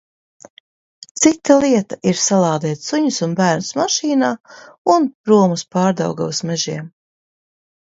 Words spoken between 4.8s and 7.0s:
un prom un uz Pārdaugavas mežiem.